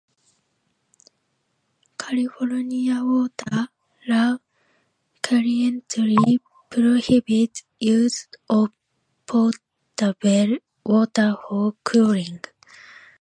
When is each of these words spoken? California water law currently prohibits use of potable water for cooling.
California 1.95 3.03
water 3.03 3.67
law 4.07 4.37
currently 5.21 6.39
prohibits 6.71 7.61
use 7.79 8.27
of 8.49 8.71
potable 9.27 10.57
water 10.83 11.35
for 11.47 11.75
cooling. 11.83 12.39